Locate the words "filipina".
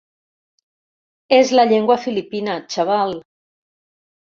2.07-2.59